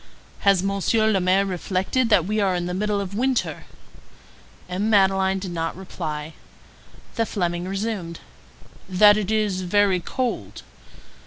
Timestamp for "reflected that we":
1.45-2.39